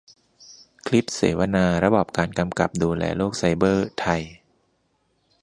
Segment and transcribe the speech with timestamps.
[0.87, 4.21] คลิปเสวนา: ระบอบการกำกับดูแลโลกไซเบอร์ไทย